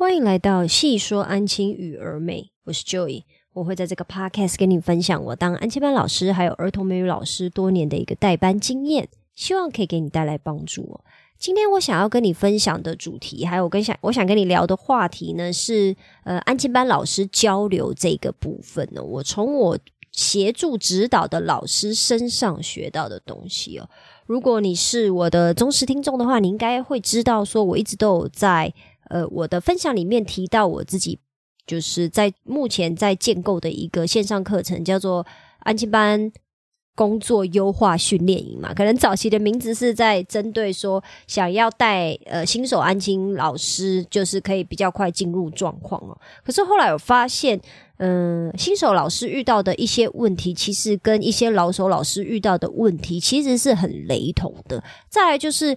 [0.00, 10.98] 欢迎来到细说安亲与儿美，我是 Joy，我会在这个 podcast 跟你分享我当安亲班老师还有儿童美语老师多年的一个代班经验，希望可以给你带来帮助。
[11.38, 15.94] 今天我想要跟你分享的主题，还有我跟想我想跟你聊的话题呢，是
[16.24, 19.78] 呃安亲班老师交流这个部分呢，我从我
[20.12, 23.86] 协助指导的老师身上学到的东西哦。
[24.24, 28.72] 如果你是我的忠实听众的话，你应该会知道，说我一直都有在。
[29.10, 31.18] 呃，我的分享里面提到我自己
[31.66, 35.26] 就是在目前在建构的一个线上课程，叫做
[35.60, 36.32] 安亲班
[36.94, 38.72] 工作优化训练营嘛。
[38.72, 46.16] 可能早期的名字是在针对说想要带呃新手安亲老师，就是可以比较快进入状况哦。
[46.44, 47.60] 可是后来我发现，
[47.98, 54.82] 嗯，新手老师遇到的一些问题，其实跟一些老手老师遇到的问题其实是很雷同的。
[55.08, 55.76] 再来就是。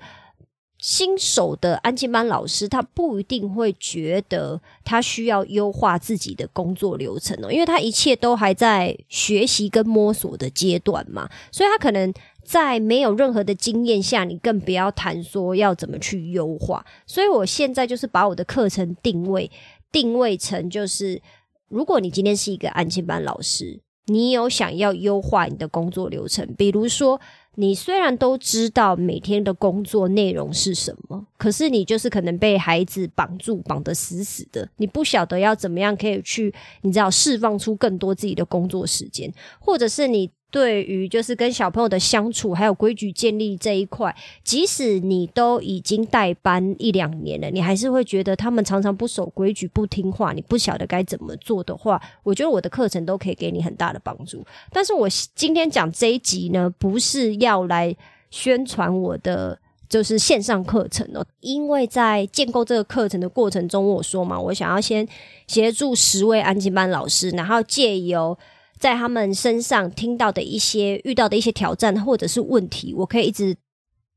[0.84, 16.86] 新手的安静班老师，他不一定会觉得他需要优化自己的工作流程哦，因为他一切都还在学习跟摸索的阶段嘛，所以他可能在没有任何的经验下，你更不要谈说要怎么去优化。
[17.08, 19.50] 所以我现在就是把我的课程定位
[19.90, 21.22] 定位成，就是
[21.70, 27.22] 如果你今天是一个安静班老师，你有想要优化你的工作流程，比如说。
[27.56, 40.30] 你虽然都知道每天的工作内容是什么，可是你就是可能被孩子绑住，绑得死死的，你不晓得要怎么样可以去，你知道释放出更多自己的工作时间，或者是你。
[40.54, 54.46] 对于就是跟小朋友的相处，还有规矩建立这一块，即使你都已经带班一两年了，你还是会觉得他们常常不守规矩、不听话，你不晓得该怎么做的话，我觉得我的课程都可以给你很大的帮助。
[54.72, 57.96] 但是我今天讲这一集呢，不是要来
[58.30, 59.58] 宣传我的
[59.90, 65.08] 就是线上课程哦，因为在建构这个课程的过程中，我说嘛，我想要先
[65.48, 68.38] 协助十位安静班老师，然后借由。
[68.84, 73.56] 在他们身上听到的一些遇到的一些挑战或者是问题，我可以一直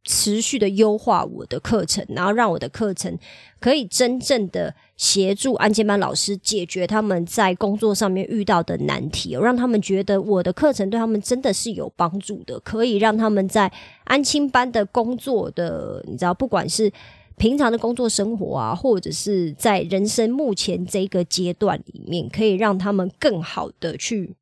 [0.03, 3.16] 持续的优化我的课程，然后让我的课程
[3.60, 13.72] 可以真正的协助安监班老师解决他们在工作上面遇到的难题，让他们觉得我的课程对他们真的是有帮助的，可以让他们在
[14.03, 16.93] 安亲班的工作的，你知道，不管是
[17.37, 24.34] 平常的工作生活啊，或者是在人生目前这个阶段里面，可以让他们更好的去。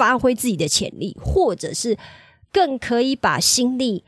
[0.00, 1.98] 发挥自己的潜力，或者是
[2.50, 4.02] 更可以把心力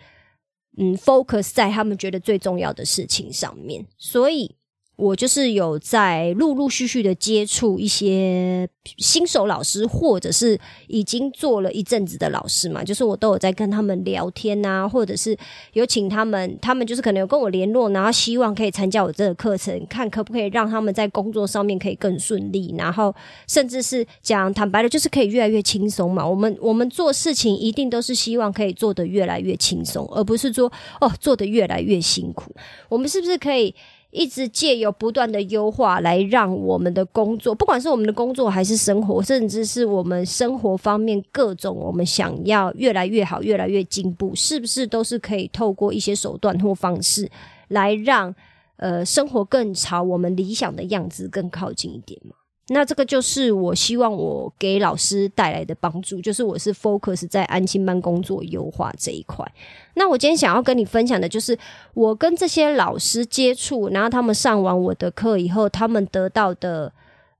[0.79, 4.57] 嗯 focus 在他们觉得最重要的事情上面，所以。
[4.97, 15.37] 我就是有在陆陆续续的接触一些新手老师，或者是已经做了一阵子的老师嘛，就是我都有在跟他们聊天呐，或者是
[15.73, 23.13] 有请他们，他们就是可能有跟我联络，然后希望可以参加我这个课程，看可不可以让他们在工作上面可以更顺利，然后
[23.49, 26.25] 甚至是讲坦白的，就是可以越来越轻松嘛。
[26.25, 30.71] 我们我们做事情一定都是希望可以做得越来越轻松，而不是说
[31.01, 32.55] 哦做得越来越辛苦。
[32.89, 33.75] 我们是不是可以？
[34.13, 47.27] 一直借由不断的优化来让我们的工作，不管是我们的工作还是生活，甚至是我们生活方面各种我们想要越来越好、越来越进步，是不是都是可以透过一些手段或方式
[47.69, 48.35] 来让
[48.77, 52.37] 呃生活更朝我们理想的样子更靠近一点嘛？
[52.73, 59.47] 那这个就是我希望我给老师带来的帮助，就是我是 focus 在安心班工作优化这一块。
[59.95, 61.57] 那我今天想要跟你分享的就是，
[61.95, 66.93] 我跟这些老师接触，然后他们上完我的课以后，他们得到的，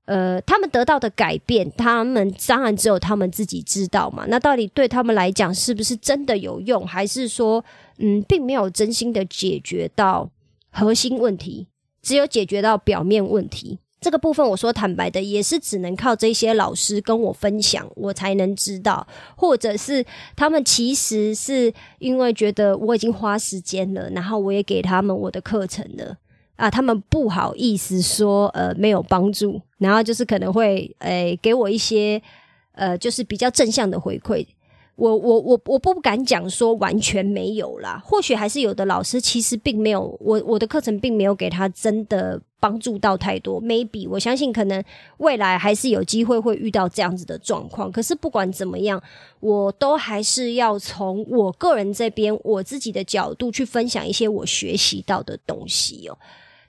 [0.05, 4.25] 呃，他们得到的改变，他们当然只有他们自己知道嘛。
[4.27, 7.63] 那到底对他们来讲是不是真的有用，还是说，
[7.97, 10.29] 嗯，并没有真心的解决到
[10.71, 11.67] 核心问题，
[12.01, 13.79] 只有解决到表面问题？
[14.03, 20.05] 这个部分我说坦白的，也是只能靠这些老师跟我分享，我才能知道，或者是
[20.35, 26.17] 他们其实是因为觉得我已经花时间了，然后我也给他们我的课程了
[26.57, 32.21] 啊，他们不好意思说呃没有帮助，然后就是可能会诶给我一些
[32.73, 34.45] 呃就是比较正向的回馈。
[34.95, 44.83] 我我我我不敢讲说完全没有啦，或许还是有的老师其实并没有我我的课程并没有给他真的帮助到太多，maybe 我相信可能
[45.17, 47.91] 未来还是有机会会遇到这样子的状况。
[47.91, 49.01] 可是不管怎么样，
[49.39, 56.17] 我都还是要从我个人这边我自己的角度去分享一些我学习到的东西哦。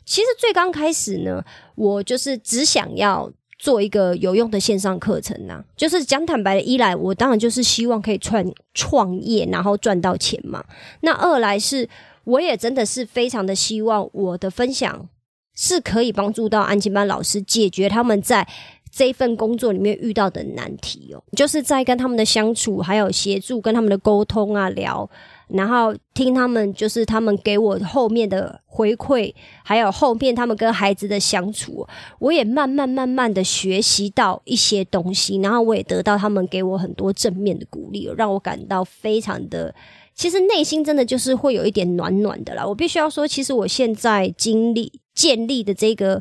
[0.07, 1.45] 其实最刚开始呢，
[1.75, 3.31] 我就是只想要。
[3.59, 10.65] 做一个有用的线上课程呐，就是讲坦白的，一来我当然就是希望可以创创业，然后赚到钱嘛。
[11.01, 11.89] 那二来是，
[12.25, 15.09] 我也真的是非常的希望我的分享
[15.55, 18.47] 是可以帮助到安亲班老师解决他们在
[18.91, 25.09] 这份工作里面遇到的难题哦，就是在跟他们的相处，还有协助跟他们的沟通啊聊。
[25.55, 31.87] 然后听他们，就是他们给我后面的回馈，还有后面他们跟孩子的相处，
[32.19, 39.73] 我也慢慢慢慢的学习到一些东西，然后我也得到他们给我很多正面的鼓励，让我感到非常的，
[40.13, 42.67] 其实内心真的就是会有一点暖暖的啦。
[42.67, 46.21] 我必须要说，其实我现在经历建立的这个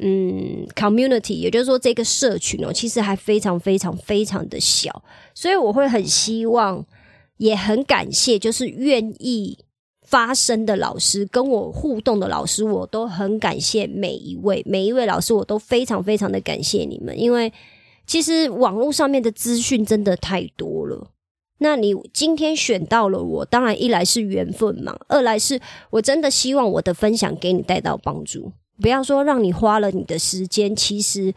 [0.00, 5.02] 嗯 community，也就是说这个社群哦，其实还非常非常非常的小，
[5.34, 6.84] 所以我会很希望。
[7.42, 9.58] 也很感谢，就是愿意
[10.06, 17.18] 发声的老师，跟我互动的老师，我都很感谢每一位，每一位老师，我都非常非常的感谢你们。
[17.18, 17.52] 因为
[18.06, 21.10] 其实网络上面的资讯真的太多了，
[21.58, 25.60] 那你今天选到了我，当然一来是缘分嘛，二来是
[25.90, 31.34] 我真的希望我的分享给你带到帮助，不要说让你花了你的时间，其实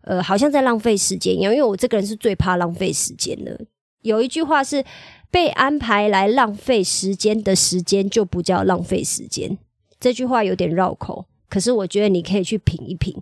[0.00, 3.60] 呃好像在浪费时间一样，因为我这个人是最怕浪费时间的。
[4.02, 4.84] 有一句话是。
[5.34, 9.58] 被安排来浪费时间的时间就不叫浪费时间，
[9.98, 13.12] 这句话有点绕口，可是我觉得你可以去品一品。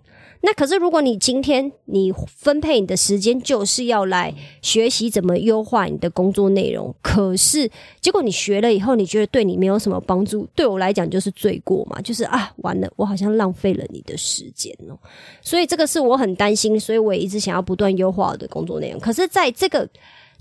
[0.41, 4.31] 那可是如果你今天你分配你的时间就是要来
[4.61, 7.67] 学习怎么优化你的工作内容，可是
[7.99, 14.93] 结果你学了以后，你觉得对你没有什么帮助，对我来讲就是罪过嘛，就是啊，完了，我好像浪费了你的时间哦。
[15.41, 18.99] 所以这个是我很担心，所以我也一直想要不断优化我的工作内容。
[18.99, 19.89] 可是在这个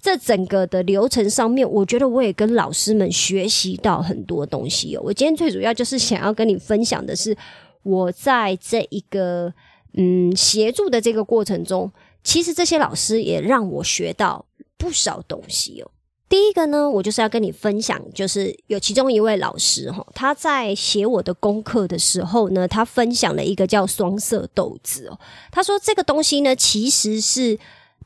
[0.02, 5.02] 这整个的流程上面，我觉得我也跟老师们学习到很多东西哦。
[5.04, 7.36] 我今天最主要就是想要跟你分享的是，
[7.84, 9.54] 我在这一个
[9.94, 11.88] 嗯协助的这个过程中，
[12.24, 14.44] 其实这些老师也让我学到
[14.76, 15.88] 不少东西哦。
[16.28, 25.20] 第一个呢，我就是要跟你分享，就是有其中一位老师哈，他在写我的功课的时候呢，他分享了一个叫双色豆子哦。
[25.52, 27.56] 他说这个东西呢，其实是。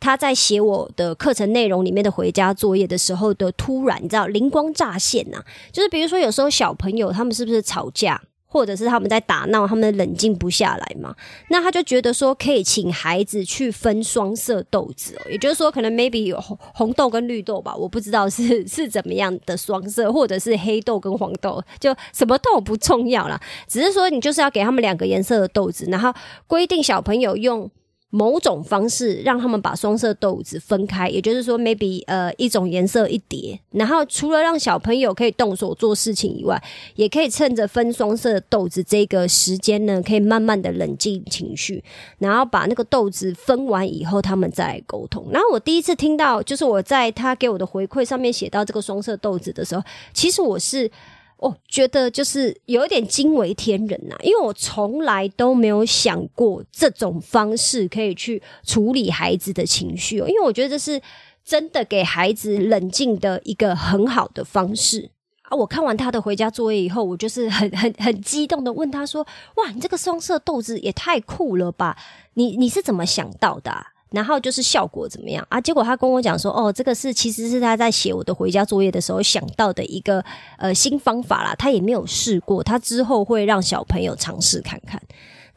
[0.01, 5.39] 他在写我的课程内容里面的回家作业的时候的突然，你知道灵光乍现呐，
[5.73, 11.15] 就是比如说有时候小朋友他们是不是吵架，或者是他们在打闹，他们冷静不下来嘛？
[11.51, 26.13] 那他就觉得说可以请孩子去分双色豆子哦，也就是说可能 maybe 有红红豆跟绿豆吧，我不知道是 是怎么样的双色，或者是黑豆跟黄豆，就什么豆不重要啦，只是说你就是要给他们两个颜色的豆子，然后
[26.47, 27.71] 规定小朋友用。
[28.17, 36.61] 某种方式让他们把双色豆子分开，也就是说，maybe 呃一种颜色一叠，然后除了让小朋友可以动手做事情以外，
[36.95, 41.85] 也可以趁着分双色豆子这个时间呢，可以慢慢的冷静情绪，
[42.19, 45.27] 然后把那个豆子分完以后，他们再沟通。
[45.31, 49.83] 然后我第一次听到，就是我在他给我的回馈上面写到这个双色豆子的时候，
[50.15, 50.91] 其实我是。
[51.39, 61.01] 哦，觉得就是有一点惊为天人呐，因为我从来都没有想过这种方式可以去处理孩子的情绪哦，因为我觉得这是
[61.45, 65.11] 真的给孩子冷静的一个很好的方式
[65.43, 65.55] 啊。
[65.55, 71.99] 我看完他的回家作业以后，我就是很 很很激动的问他说：“哇，你这个双色豆子也太酷了吧？
[72.35, 75.61] 你你是怎么想到的？”啊然后就是效果怎么样啊？
[75.61, 80.25] 结果他跟我讲说，哦，这个是其实是他在写我的回家作业的时候想到的一个
[80.59, 81.55] 呃新方法啦。
[81.57, 85.03] 他也没有试过，他之后会让小朋友尝试看看。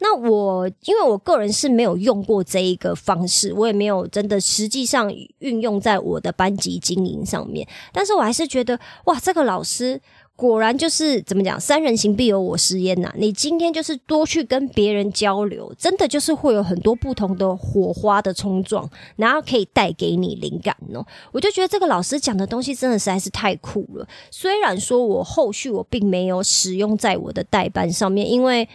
[0.00, 7.66] 那我因为我个人是没有用过这一个方式，我也没有真的实际上运用在我的班级经营上面。
[7.92, 10.00] 但是我还是觉得，哇，这个老师。
[10.40, 13.12] 果然就是怎么讲，三人行必有我师焉呐！
[13.14, 21.06] 你今天就是多去跟别人交流，真的就是会有很多不同的火花的冲撞，然后可以带给你灵感哦。
[21.30, 24.08] 我就觉得这个老师讲的东西真的实在是太酷了。
[24.30, 28.66] 虽然说我后续我并没有使用在我的代班上面，因为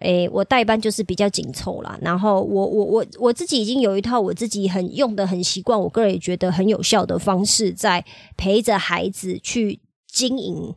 [0.00, 1.96] 诶，我代班就是比较紧凑啦。
[2.02, 8.04] 然后我我我我自己已经有一套我自己很用的很习惯，我个人也觉得很有效的方式，在
[8.36, 10.74] 陪着孩子去经营。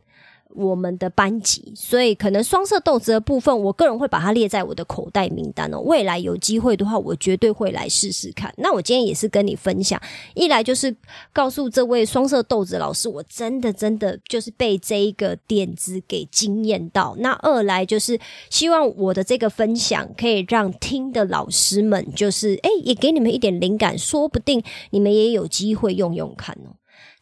[0.56, 5.78] 我们的班级，所以可能双色豆子的部分，我个人会把它列在我的口袋名单哦。
[5.80, 8.52] 未来有机会的话，我绝对会来试试看。
[8.56, 10.00] 那我今天也是跟你分享，
[10.34, 10.94] 一来就是
[11.32, 17.14] 告诉这位双色豆子老师，我真的真的就是被这一个点子给惊艳到。
[17.18, 26.74] 那二来就是希望我的这个分享可以让听的老师们，就是诶也给你们一点灵感，说不定你们也有机会用用看哦。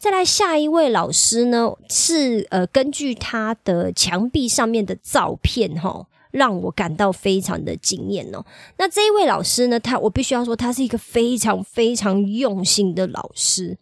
[0.05, 8.45] 再来下一位老师呢，是呃根据他的墙壁上面的照片哈，让我感到非常的惊艳哦。
[8.77, 13.79] 那这一位老师呢，他我必须要说，他是一个非常非常用心的老师。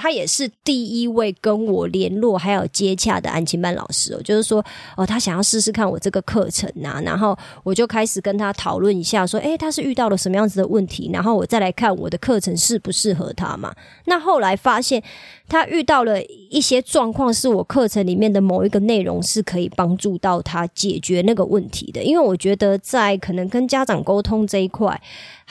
[0.00, 4.64] 他也是第一位跟我联络还有接洽的安亲班老师哦，就是说
[4.96, 13.74] 哦，他想要试试看我这个课程呐，然后我就开始跟他讨论一下，说，诶，他是遇到了什么样子的问题，然后我再来看我的课程适不适合他嘛。
[14.06, 15.02] 那后来发现
[15.48, 25.00] 他遇到了一些状况，是我课程里面的某一个内容是可以帮助到他解决那个问题的，因为我觉得在可能跟家长沟通这一块。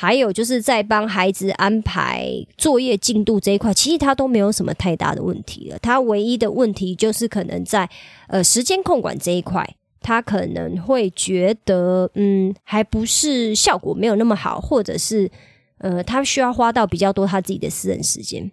[0.01, 2.25] 还有就是在帮孩子安排
[2.57, 5.77] 作业进度这一块，其实他都没有什么太大的问题了。
[5.79, 7.89] 他唯一的问题就是可能在
[8.29, 15.29] 呃时间控管这一块，他可能会觉得嗯还不是效果没有那么好，或者是
[15.79, 18.49] 呃他需要花到比较多他自己的私人时间。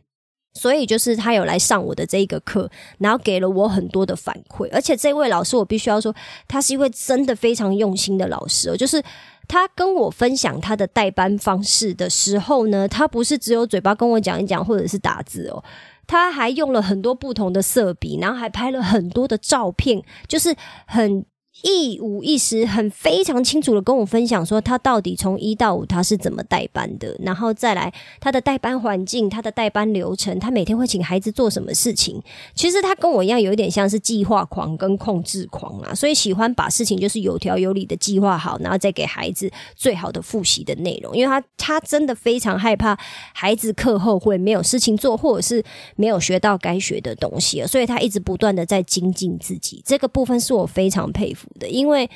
[0.56, 4.68] 所以就是他有来上我的这一个课，然后给了我很多的反馈。
[4.72, 6.14] 而且这位老师我必须要说，
[6.48, 9.02] 他是一位真的非常用心的老师哦，就是。
[9.48, 15.62] 他跟我分享他的代班方式的时候呢，他不是只有嘴巴跟我讲一讲，或者是打字哦，
[16.04, 20.52] 他还用了很多不同的色笔，然后还拍了很多的照片，就是
[20.88, 21.24] 很。
[21.62, 32.22] 一五一十，很非常清楚的跟我分享说，他到底从一到五他是怎么代班的，然后再来他的代班环境、他的代班流程，他每天会请孩子做什么事情。
[32.54, 41.16] 其实他跟我一样，有一点像是计划狂跟控制狂啊，所以喜欢把事情就是有条有理的计划好，然后再给孩子最好的复习的内容。
[41.16, 42.96] 因为他他真的非常害怕
[43.32, 45.64] 孩子课后会没有事情做，或者是
[45.96, 49.82] 没有学到该学的东西，所以他一直不断的在精进自己。
[49.84, 51.45] 这个部分是我非常佩服。
[51.58, 52.08] 的，因为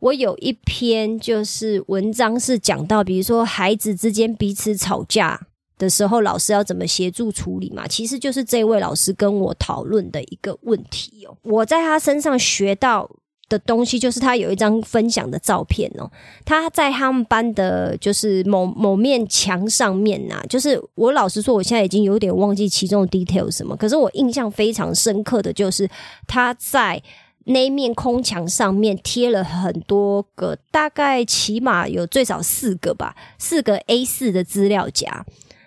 [0.00, 5.40] 我有一篇就是文章是讲到，比如说孩子之间彼此吵架
[5.78, 7.88] 的时候，老师要怎么协助处理嘛？
[7.88, 11.34] 其实就是这位老师跟我讨论的一个问题哦。
[11.42, 13.10] 我在他身上学到
[13.48, 16.10] 的东西，就是他有一张分享的照片哦，
[16.44, 25.88] 他在他们班的就是某某面墙上面呐，就是我老实说，我现在已经有点忘记其中的 detail 什么，可是我印象非常深刻的就是
[26.26, 27.02] 他在。
[27.44, 35.24] 那面空墙上面贴了很多个，大概起码有最少四个吧，四个 A 四的资料夹。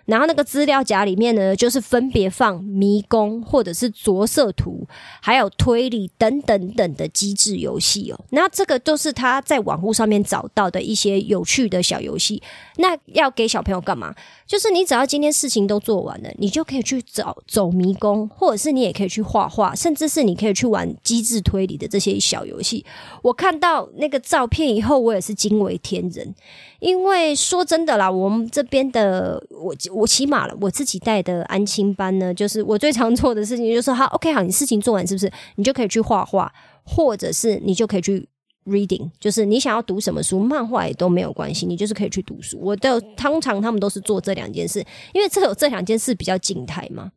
[0.08, 4.86] 然后那个资料夹里面呢，就是分别放迷宫或者是着色图，
[5.20, 8.18] 还有推理等等等的机制游戏哦。
[8.30, 12.42] 那这个都是他在网络上面找到的一些有趣的小游戏。
[12.78, 14.14] 那要给小朋友干嘛？
[14.46, 22.82] 就是你只要今天事情都做完了，你就可以去找走迷宫，或者是你也可以去画画，甚至是你可以去玩机制推理的这些小游戏。
[23.20, 26.34] 我看到那个照片以后，我也是惊为天人。
[26.80, 35.30] 因为说真的啦，我们这边的我我起码了，我自己带的安亲班呢，就是我最常做的事情就是好，OK 好，你事情做完是不是？
[35.56, 36.52] 你就可以去画画，
[36.84, 38.28] 或者是你就可以去
[38.64, 42.58] reading，就是你想要读什么书，漫画也都没有关系，你就是可以去读书。
[42.60, 47.10] 我的通常他们都是做这两件事，因为这有这两件事比较静态嘛。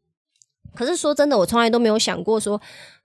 [0.74, 2.62] 可是说真的，我从来都没有想过说。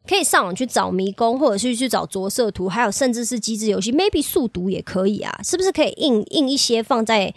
[0.08, 7.34] 可以上网去找迷宫，或者是去找着色图，还有甚至是机制游戏，maybe 速读也可以啊，是不是可以印印一些放在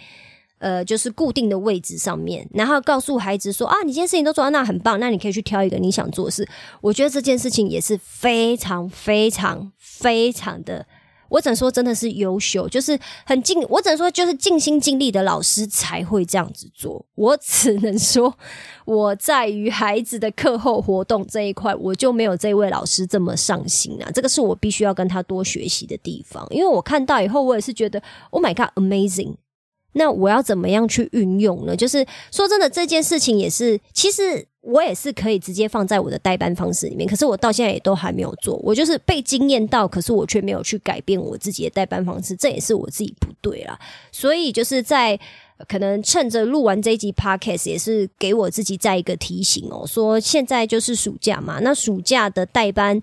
[0.59, 6.47] 呃就是固定的位置上面，然后告诉孩子说啊，你今天事情都做到，那很棒，那你可以去挑一个你想做的事。
[6.81, 10.85] 我觉得这件事情也是非常非常非常的。
[11.29, 13.61] 我只能说，真的是优秀，就是很尽。
[13.69, 17.05] 我只能说，就是尽心尽力的老师才会这样子做。
[17.13, 18.35] 我只能说，
[18.83, 24.09] 我在于孩子的课后活动这一块，我就没有这位老师这么上心啊。
[24.11, 26.47] 这个是我必须要跟他多学习的地方。
[26.49, 28.01] 因为我看到以后，我也是觉得
[28.31, 29.35] ，Oh my God，amazing！
[29.93, 31.75] 那我要怎么样去运用呢？
[31.75, 34.47] 就是说真的，这件事情也是，其实。
[34.61, 38.57] 我也是可以直接放在我的代班方式里面，可是我到现在也都还没有做。
[38.57, 43.79] 我就是被惊艳到，可是我却没有去改变我自己的代班方式，这也是我自己不对啦。
[44.11, 45.17] 所以就是在
[45.69, 52.99] 可能趁着录完这一集 podcast，也是给我自己再一个提醒哦，说现在就是暑假嘛，那暑假的代班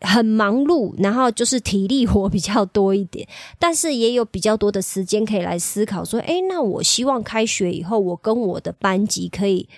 [0.00, 3.26] 很忙碌，然后就是体力活比较多一点，
[3.58, 9.68] 但是也有比较多的时间可以来思考说，诶，那我希望开学以后，我跟我的班级可以。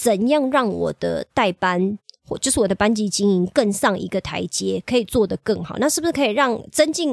[0.00, 5.76] 怎样让我的代班或就是我的班级经营更上一个台阶，可以做得更好？
[5.78, 7.12] 那是不是可以让增进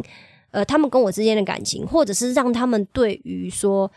[0.51, 3.91] 呃他们跟我之间的感情，或者是让他们对于说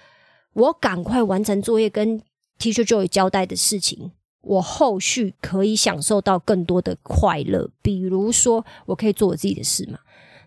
[0.54, 2.18] 我赶快完成作业跟
[2.58, 4.10] Teacher Joy 交代的事情，
[4.40, 7.68] 我后续可以享受到更多的快乐？
[7.82, 9.98] 比如说，我可以做我自己的事嘛？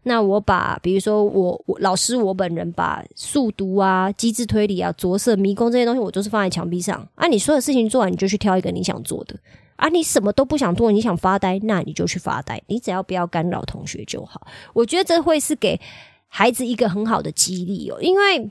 [0.04, 7.08] 那我把，比如说我我老师我本人把速读啊、机智推理啊、着色迷宫这些东西，我都是放在墙壁上。
[7.14, 9.36] 啊，你所有事情做完，你就去挑一个你想做的。
[9.76, 12.60] 啊，你什么都不想做，你想发呆，那你就去发呆。
[12.66, 14.48] 你只要不要干扰同学就好。
[14.74, 15.80] 我觉得这会是给
[16.28, 18.50] 孩子一个很好的激励哦，因为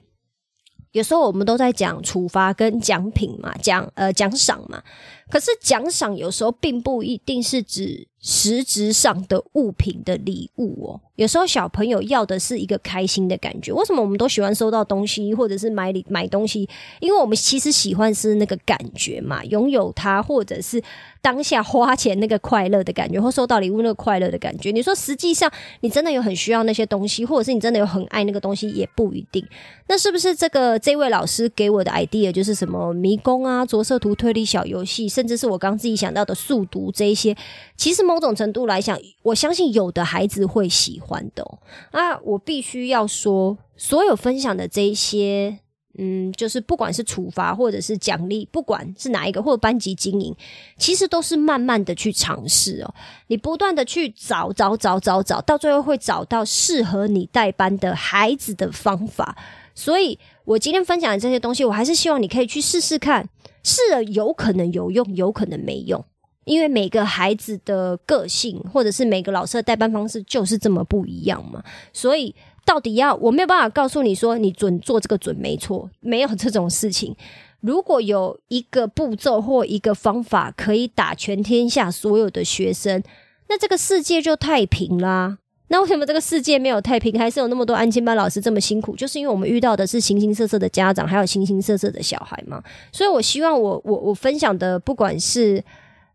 [0.93, 4.83] 有时候我们都在讲处罚跟奖品嘛，奖呃奖赏嘛。
[5.31, 11.01] 可是奖赏有时候并不一定是指实质上的物品的礼物哦。
[11.15, 13.71] 有时候小朋友要的是一个开心的感觉。
[13.73, 16.69] 为什么我们都喜欢收到东西或者是买礼买东西？
[16.99, 20.83] 因为我们其实喜欢是那个感觉嘛，拥有它或者是
[21.21, 24.71] 当下花钱那个快乐的感觉，或收到礼物那个快乐的感觉。
[24.71, 29.47] 你说实际上你真的有很需要那些东西，或者是你真的有很爱那个东西，也不一定。
[29.89, 35.07] 那是不是这个这位老师给我的 idea 就是什么迷宫啊、着色图、推理小游戏？
[35.21, 37.37] 甚至是我刚自己想到的速读这一些，
[37.77, 41.47] 其实某种程度来讲，我相信有的孩子会喜欢的。
[41.91, 45.59] 啊，我必须要说，所有分享的这一些，
[45.99, 50.35] 嗯，就是不管是处罚或者是奖励，不管是哪一个，或者班级经营，
[50.79, 52.95] 其实都是慢慢的去尝试哦。
[53.27, 59.37] 你不断的去找找找找找，到最后会找到适合你带班的孩子的方法。
[59.75, 63.29] 所以我今天分享的这些东西，我还是希望你可以去试试看。
[63.63, 66.05] 试了有可能有用，有可能没用，
[66.45, 71.63] 因为每个孩子的个性，或者是每个老师的代班方式就是这么不一样嘛。
[71.93, 77.17] 所以到底要我没有办法告诉你说你准做这个准没错，没有这种事情。
[77.61, 83.03] 如果有一个步骤或一个方法可以打全天下所有的学生，
[83.51, 85.39] 那这个世界就太平啦。
[85.73, 88.97] 那为什么这个世界没有太平，还是有那么多安亲班老师这么辛苦？
[88.97, 92.61] 就是因为我们遇到的是形形色色的家长，还有形形色色的小孩嘛。
[92.91, 95.63] 所以我希望我我我分享的，不管是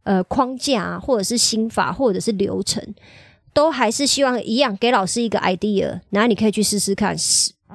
[0.03, 2.83] 呃框架，或者是心法，或者是流程，
[3.53, 7.15] 都还是希望一样，给老师一个 idea，然后你可以去试试看，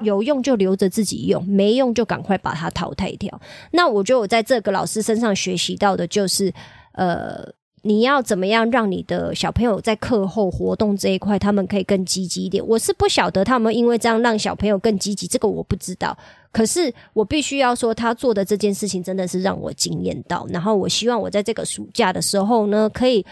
[0.03, 3.41] 有用就留着自己用，没用就赶快把它淘汰掉。
[3.71, 6.53] 那我觉得我在这个老师身上学习到的就是
[6.93, 7.55] 呃。
[7.83, 12.63] 你要怎么样让你的小朋友在课后活动这一块，他们可以更积极一点？
[12.67, 16.17] 我是不晓得他们因为这样让小朋友更积极，这个我不知道。
[16.53, 20.47] 可是我必须要说，他做的这件事情真的是让我惊艳到。
[20.51, 23.25] 然后我希望我在这个暑假的时候呢，可以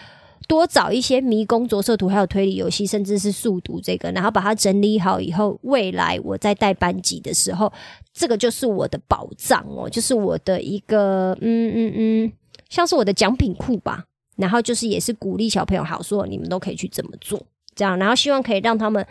[0.46, 7.70] 多找一些迷宫着色图，还有推理游戏，甚至是速读这个，然后把它整理好以后，未来我在带班级的时候，
[8.14, 12.32] 这个就是我的宝藏哦，就是我的一个嗯嗯嗯，
[12.70, 14.04] 像是我的奖品库吧。
[14.38, 19.04] 然后就是也是鼓励小朋友，好说你们都可以去怎么做，这样，然后希望可以让他们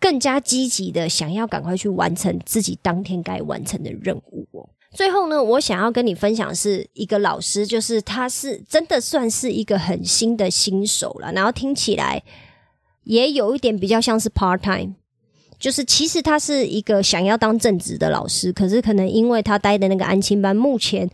[0.00, 4.66] 更加积极的想要赶快去完成自己当天该完成的任务哦。
[4.92, 12.22] 最后呢，我想要跟你分享是一个老师，就是他是真的算是一个很新的新手了，然后听起来
[13.04, 14.94] 也有一点比较像是 part time，
[15.58, 21.10] 就是其实他是一个想要当正职的老师，可是可能因为他待的那个安亲班目前。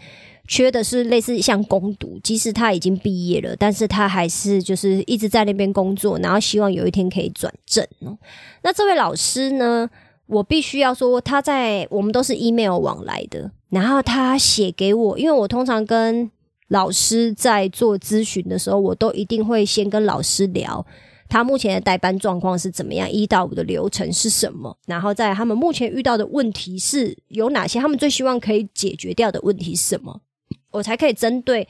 [0.49, 8.17] 缺的是类似像攻读，即使他已经毕业了，但是他还是就是一直在那边工作，然后希望有一天可以转正哦。
[8.63, 9.89] 那这位老师呢，
[10.27, 16.31] 我必须要说，他在我们都是 email 往来的，然后他写给我，因为我通常跟
[16.69, 20.85] 老师在做咨询的时候，我都一定会先跟老师聊
[21.29, 30.23] 他目前的代班状况是怎么样，一到五的流程是什么，然后在他们目前遇到的问题是有哪些，他们最希望可以解决掉的问题是什么。
[30.71, 31.67] 我才可以针对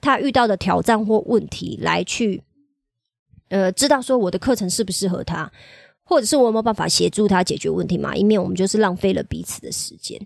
[0.00, 2.42] 他遇到的挑战或问题来去，
[3.48, 5.50] 呃，知道说我的课程适不适合他，
[6.02, 8.14] 或者是我有没有办法协助他解决问题嘛？
[8.14, 10.20] 以免我们就是浪费了彼此的时间。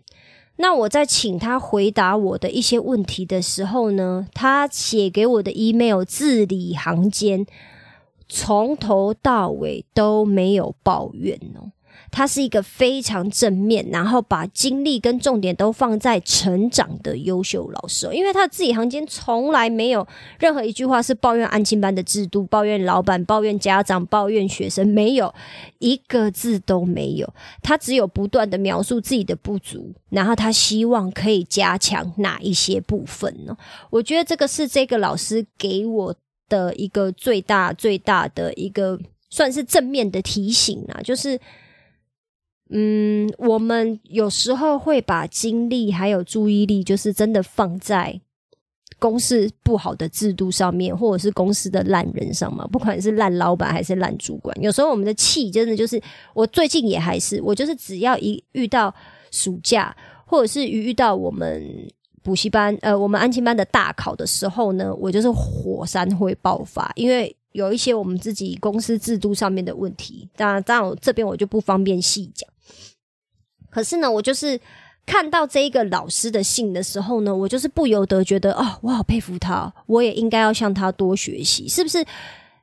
[0.56, 7.46] 那我在请他回答我的一些问题的时候呢，他写给我的 email 字里行间，
[8.26, 11.72] 从头到尾都没有抱怨哦。
[12.10, 18.08] 他是一个非常正面，然后把精力跟重点都放在成长的优秀老师。
[18.12, 20.06] 因为他字里行间从来没有
[20.38, 25.34] 任何一句话是抱怨安亲班的制度、抱怨老板、抱怨家长、抱怨学生，没有
[25.78, 27.34] 一个字都没有。
[27.62, 33.56] 他只有不断的描述自己的不足，然后他希望可以加强哪一些部分呢？
[33.90, 36.14] 我觉得这个是这个老师给我
[36.48, 41.38] 的一个最大最大的一个算是正面的提醒啊，就是。
[42.70, 48.20] 嗯，我们有时候会把精力还有注意力，就是真的放在
[48.98, 52.66] 公司不好的制度上面，或者是公司的烂人上嘛。
[52.66, 56.02] 不管是烂老板还是烂主管，有时候我们的气真的就是，
[56.34, 58.92] 我最近也还是，我就是只要一遇到
[59.30, 61.62] 暑假，或者是遇到我们
[62.22, 67.34] 补习班，呃，我们安亲班的大考的时候呢，我就是火山会爆发，因为。
[67.52, 72.46] 有一些我们自己公司制度上面的问题，当然，当然，这边我就不方便细讲。
[73.76, 74.58] 可是呢，我就是
[75.04, 82.02] 看到这一个老师的信的时候呢，我就是不由得觉得，哦，我好佩服他，我也应该要向他多学习，是不是？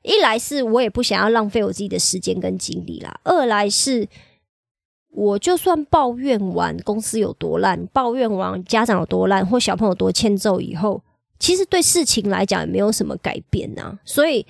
[0.02, 4.08] 一来是我也不想要浪费我自己的时间跟精力啦，二来是
[5.12, 11.00] 我就算抱怨完公司有多烂，抱怨完家长有多烂，或小朋友多欠揍以后，
[11.38, 14.00] 其实对事情来讲也没有什么改变呐。
[14.04, 14.44] 所以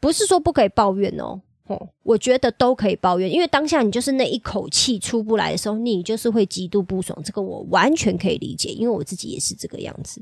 [0.00, 7.18] 不是说不可以抱怨哦，哦，我觉得都可以抱怨，因为当下你就是那一口气出不来的时候，你就是会极度不爽。
[7.24, 10.20] 这个我完全可以理解，因为我自己也是这个样子。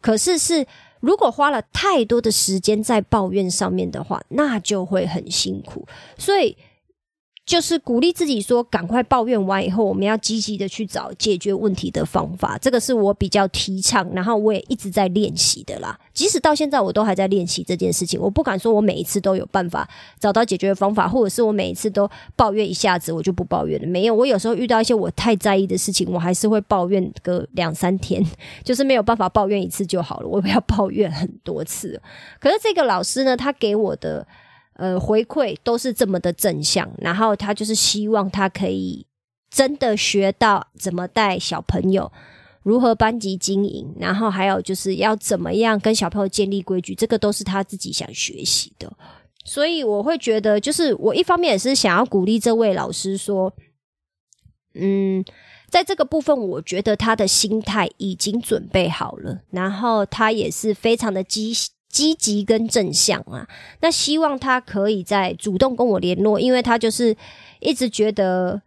[0.00, 0.66] 可是是。
[1.00, 5.86] 如果花了太多的时间在抱怨上面的话，那就会很辛苦。
[6.16, 6.56] 所以。
[7.46, 12.56] 就是鼓励自己说，赶快抱怨完以后，我们要积极的去找解决问题的方法。
[12.56, 15.98] 这个是我比较提倡，然后我也一直在练习的啦。
[16.14, 18.18] 即使到现在，我都还在练习这件事情。
[18.18, 19.86] 我不敢说我每一次都有办法
[20.18, 23.86] 找到解决的方法，或者是我每一次都抱怨一下子我就不抱怨了。
[23.86, 28.24] 没有，我有时候遇到一些我太在意的事情，我还是会抱怨个两三天，
[28.64, 30.26] 就是没有办法抱怨一次就好了。
[30.26, 32.00] 我不要抱怨很多次。
[32.40, 34.26] 可是这个老师呢，他给我的。
[34.76, 39.06] 呃，回馈都是这么的正向，然后他就是希望他可以
[39.50, 42.10] 真的学到怎么带小朋友，
[42.64, 48.92] 如何班级经营，然后还有就是要怎么样跟小朋友建立规矩，这个都是他自己想学习的。
[49.44, 53.52] 所以我会觉得，就是我一方面也是想要鼓励这位老师说，
[54.74, 55.24] 嗯，
[55.68, 61.70] 在这个部分，我觉得他的心态已经准备好了，然后他也是非常的积极。
[61.94, 63.46] 积极跟正向啊，
[63.80, 67.16] 那希望他可以再主动跟我联络，因为他就是
[67.60, 68.60] 一直觉得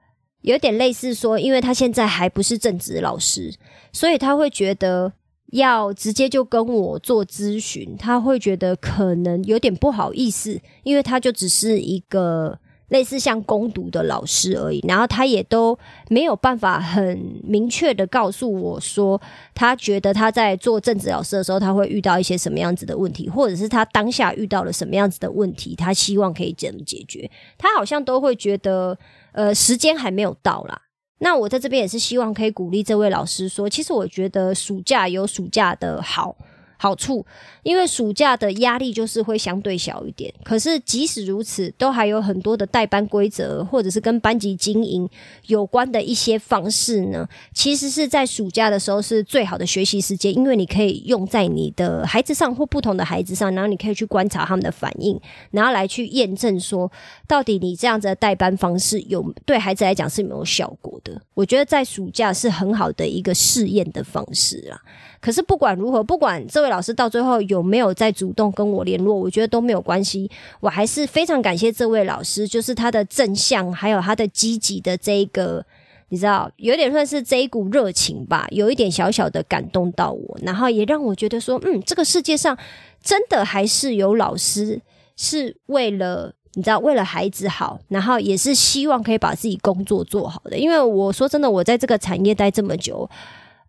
[0.44, 3.54] 有点类似说，因为他现在还不是正职老师，
[3.92, 5.12] 所以他会觉得
[5.52, 12.58] 要直接就跟我做咨询，他会觉得可能有点不好意思，因为他就只是一个。
[12.90, 15.78] 类似像攻读的老师而已，然后他也都
[16.10, 19.22] 没有办法很明确的告诉我说，
[19.54, 27.30] 他觉得他在做政治老师的时候，他会遇到一些什么样子的问题，或者是他当下遇到了什么样子的问题，他希望可以怎么解决。
[27.58, 28.98] 他好像都会觉得，
[29.34, 30.84] 呃，时间还没有到啦。
[31.20, 36.38] 那我在这边也是希望可以鼓励这位老师说，其实我觉得暑假有暑假的好。
[36.78, 37.26] 好处，
[37.64, 40.34] 因为暑假的压力就是会相对小一点。
[40.44, 45.10] 可是即使如此，都还有很多的代班规则，或者是跟班级经营
[45.48, 47.28] 有关的一些方式呢。
[47.54, 55.20] 其实是在暑假的时候是最好的学习时间，因为你可以用在你的孩子上或不同的孩子上，然后你可以去观察他们的反应，
[55.52, 56.92] 然后来去验证说，
[57.28, 61.20] 到底你这样子的代班方式有对孩子来讲是没有效果的。
[61.34, 64.82] 我觉得在暑假是很好的一个试验的方式啦。
[65.20, 70.30] 可是不管如何，不管这位老师到最后有没有再主动跟我联络，我觉得都没有关系。
[70.60, 75.66] 我还是非常感谢这位老师，就是他的正向，还有他的积极的这一个，
[76.10, 82.58] 你知道，有点算是这一股热情吧，有一点小小的感动到我，然后也让我觉得说，嗯，这个世界上
[83.02, 84.80] 真的还是有老师
[85.16, 90.58] 是为了你知道，为了孩子好，然后也是希望可以把自己工作做好的。
[90.58, 93.10] 因为我说真的，我在这个产业待这么久。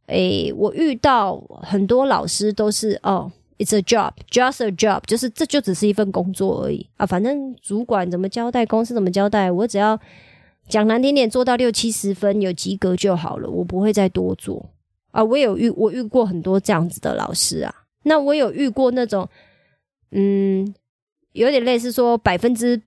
[0.09, 7.07] 诶，我遇到很多老师都是哦，it's a job，just a job，就是这就只是一份工作而已啊。
[7.07, 9.99] 反正主管怎么交代，公司怎么交代，我只要
[10.67, 14.71] 讲难听点，做到六七十分有及格就好了，我不会再多做
[15.11, 15.23] 啊。
[15.23, 19.29] 我有遇我遇过很多这样子的老师啊，那我有遇过那种，
[20.11, 20.75] 嗯，
[21.33, 22.83] 有点类似说百分之。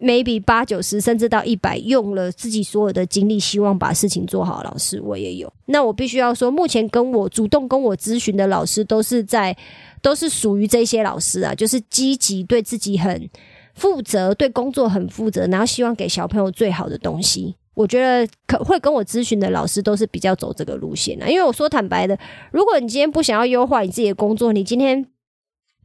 [0.00, 4.62] Maybe 八九十甚至到一百，用了自己所有的精力，希望把事情做好。
[4.62, 5.52] 老师，我也有。
[5.66, 9.56] 那我必须要说，目前跟我主动跟我咨询的老师，都是在
[10.00, 13.28] 都是属于这些老师啊，就是积极对自己很
[13.74, 17.56] 负责，对工作很负责，然后希望给小朋友最好的东西。
[17.74, 21.28] 我觉得可会跟我咨询的老师都是比较走这个路线的。
[21.28, 22.16] 因为我说坦白的，
[22.52, 25.06] 如果你今天不想要优化你自己的工作，你今天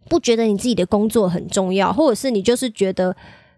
[0.08, 3.16] 不觉得你自己的工作很重要，或者是你就是觉得。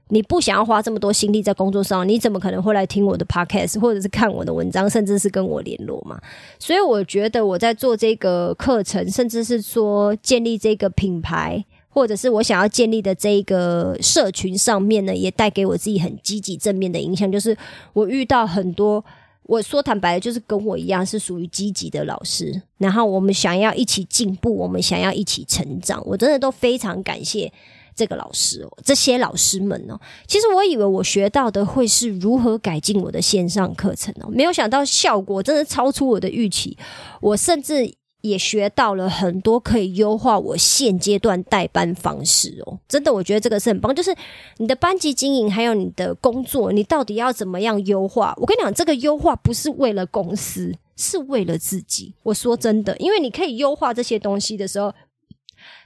[0.10, 6.22] 你不想要花这么多心力在工作上，你怎么可能会来听我的 podcast，或者是看我的文章，甚至是跟我联络嘛？
[6.60, 17.32] 所以我觉得我在做这个课程，甚至是说建立这个品牌，或者是我想要建立的这个社群上面呢，也带给我自己很积极正面的影响。
[17.32, 17.58] 就是
[17.94, 19.04] 我遇到很多，
[19.44, 27.52] 我说坦白的，就是跟我一样是属于积极的老师，然后我们想要一起进步，我们想要一起成长，我真的都非常感谢。
[27.96, 36.78] 这个老师哦，这些老师们哦，其实我以为我学到的会是如何改进我的线上课程哦，没有想到效果真的超出我的预期。
[37.22, 37.90] 我甚至
[38.22, 43.96] 也学到了很多可以优化我现阶段代班方式哦，真的，我觉得这个是很棒。
[43.96, 44.14] 就是
[44.58, 48.34] 你的班级经营，还有你的工作，你到底要怎么样优化？
[48.38, 52.14] 我跟你讲，这个优化不是为了公司，是为了自己。
[52.24, 54.94] 我说真的，因为你可以优化这些东西的时候。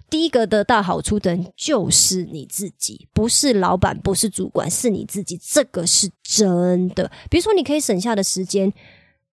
[0.10, 5.39] 第一个得到好处的人就是你自己，不是老板，不是主管，是你自己。
[5.41, 7.12] 这个是真的。
[7.30, 8.74] 比如说，你可以省下的时间，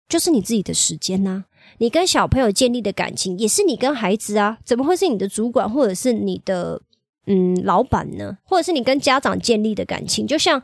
[0.08, 1.44] 就是你自己的时间呐。
[1.78, 6.80] 你跟小朋友建立的感情，也是你跟孩子啊，怎么会是你的主管或者是你的
[7.26, 8.38] 嗯老板呢？
[8.44, 10.62] 或者是你跟家长建立的感情，就像。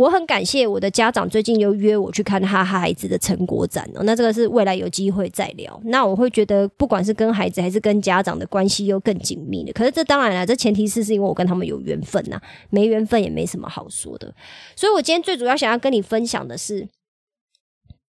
[0.00, 5.78] 我很感谢我的家长最近又约我去看他孩子的成果展哦，那这个是未来有机会再聊。
[5.84, 9.72] 那我会觉得，不管是跟孩子还是跟家长的关系又更紧密了。
[9.74, 14.32] 可是这当然了，这前提是是因为我跟他们有缘分呐，没缘分也没什么好说的。
[14.74, 16.88] 所以我今天最主要想要跟你分享的是。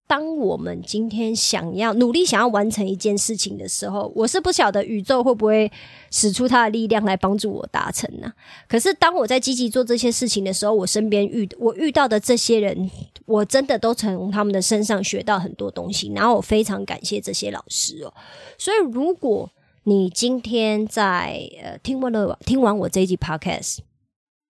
[0.08, 5.70] 当我们今天想要努力想要完成一件事情的时候，我是不晓得宇宙会不会
[6.12, 8.32] 使出它的力量来帮助我达成呢？
[8.68, 12.88] 可是当我在积极做这些事情的时候，我身边遇我遇到的这些人，
[13.24, 18.14] 我真的都从他们的身上学到很多东西，然后我非常感谢这些老师哦。
[18.56, 19.50] 所以，如果
[19.82, 23.78] 你今天在呃听完了听完我这一集 podcast，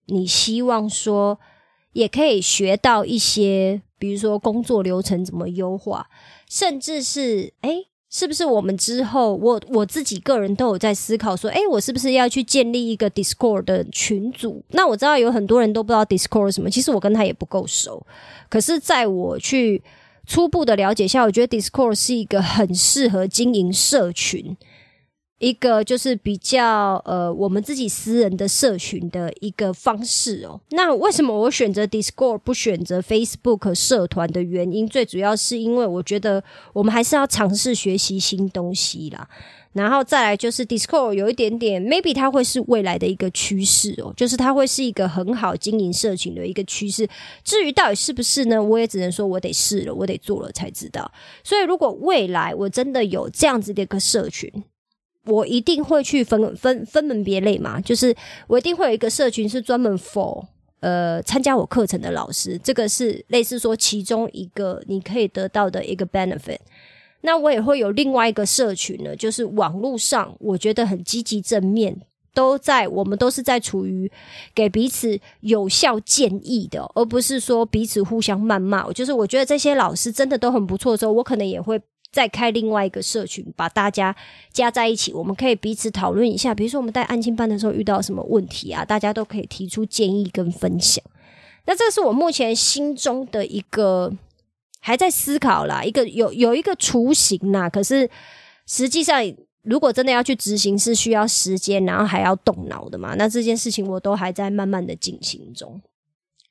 [0.07, 1.41] 你希望说
[1.93, 3.83] 也可以学到一些。
[4.01, 6.09] 比如说工作流程怎么优化，
[6.49, 14.65] 甚至是哎，是不是我们之后我我自己个人都有在思考说，哎，我是不是要去建立一个 Discord 的群组？
[14.71, 18.05] 那我知道有很多人都不知道 Discord 什么，其实我跟他也不够熟。
[18.49, 19.83] 可是在我去
[20.27, 24.57] 初步的了解下，我觉得 Discord 是一个很适合经营社群。
[25.41, 30.61] 一个就是比较呃，我们自己私人的社群的一个方式哦。
[30.71, 39.27] 那为什么我选择 Discord 不选择 Facebook 社团的原因，最主要是因为我觉得我们还是要尝试学习新东西啦。
[39.73, 47.09] 然后再来就是 Discord 有一点点，maybe 它会是未来的一个趋势哦，就是它会是一个很好经营社群的一个趋势。
[47.43, 48.63] 至于到底是不是呢？
[48.63, 51.11] 我也只能说我得试了，我得做了才知道。
[51.43, 54.53] 所以如果未来我真的有这样子的一个社群，
[55.27, 58.15] 我一定会去分分分门别类嘛，就是
[58.47, 60.47] 我一定会有一个社群是专门 for
[60.81, 66.59] 呃参加我课程的老师，这个是类似说其中一个你可以得到的一个 benefit。
[67.21, 72.01] 那我也会有另外一个社群呢，就是网络上我觉得很积极正面，
[72.33, 74.11] 都在我们都是在处于
[74.55, 78.91] 给彼此有效建议的，而不是说彼此互相谩骂。
[78.93, 81.79] 就是我觉得这些老师真的都很不错的时候，我可能也会。
[82.13, 84.15] 再开另外一个社群，把大家
[84.53, 86.53] 加在一起，我们可以彼此讨论一下。
[86.53, 88.85] 比如说，我们在安亲班的时候遇到什么问题啊？
[88.85, 91.05] 大家都可以提出建议跟分享。
[91.67, 94.13] 那这是我目前心中的一个
[94.81, 97.71] 还在思考啦，一个有有一个雏形呐。
[97.71, 98.11] 可是
[98.67, 99.23] 实际上，
[99.63, 103.15] 如果真的要去执行，是需要时间，然后还要动脑的嘛。
[103.15, 105.81] 那这件事情我都还在慢慢的进行中。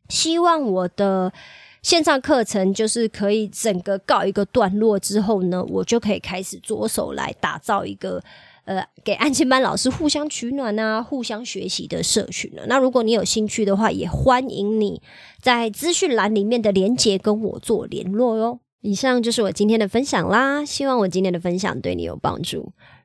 [0.08, 1.34] 希望我的。
[1.82, 8.22] 线上课程就是可以整个告一个段落之后呢，我就可以开始着手来打造一个
[8.65, 12.65] 呃，给安亲班老师互相取暖啊、互相学习的社群了。
[12.68, 15.02] 那如果你有兴趣的话，也欢迎你
[15.42, 18.60] 在资讯栏里面的连接跟我做联络哟。
[18.82, 22.72] 以上就是我今天的分享啦，希望我今天的分享对你有帮助。